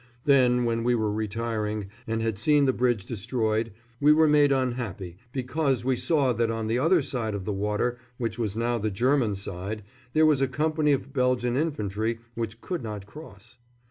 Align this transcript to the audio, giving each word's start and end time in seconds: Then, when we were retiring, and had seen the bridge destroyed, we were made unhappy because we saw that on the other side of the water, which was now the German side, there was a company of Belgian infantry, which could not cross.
Then, 0.25 0.65
when 0.65 0.83
we 0.83 0.95
were 0.95 1.13
retiring, 1.13 1.91
and 2.07 2.23
had 2.23 2.39
seen 2.39 2.65
the 2.65 2.73
bridge 2.73 3.05
destroyed, 3.05 3.71
we 3.99 4.11
were 4.11 4.27
made 4.27 4.51
unhappy 4.51 5.17
because 5.31 5.85
we 5.85 5.95
saw 5.95 6.33
that 6.33 6.49
on 6.49 6.65
the 6.65 6.79
other 6.79 7.03
side 7.03 7.35
of 7.35 7.45
the 7.45 7.53
water, 7.53 7.99
which 8.17 8.39
was 8.39 8.57
now 8.57 8.79
the 8.79 8.89
German 8.89 9.35
side, 9.35 9.83
there 10.13 10.25
was 10.25 10.41
a 10.41 10.47
company 10.47 10.91
of 10.91 11.13
Belgian 11.13 11.55
infantry, 11.55 12.17
which 12.33 12.61
could 12.61 12.81
not 12.81 13.05
cross. 13.05 13.57